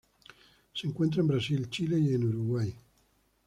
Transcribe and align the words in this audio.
Se 0.73 0.87
encuentra 0.87 1.21
en 1.21 1.27
Brasil, 1.27 1.69
Chile 1.69 1.99
y 1.99 2.15
en 2.15 2.23
Uruguay. 2.27 2.75